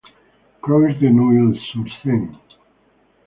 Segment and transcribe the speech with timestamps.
[0.61, 2.33] Croix de Neuilly-sur-Seine.